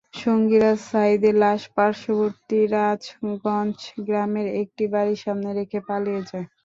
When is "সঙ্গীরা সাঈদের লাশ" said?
0.19-1.61